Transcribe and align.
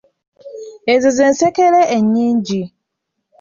Ezo 0.93 1.09
z'ensekere 1.17 1.81
enyingi. 1.97 2.61